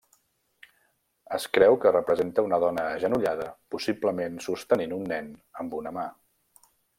[1.37, 5.29] Es creu que representa una dona agenollada possiblement sostenint un nen
[5.63, 6.09] amb una mà.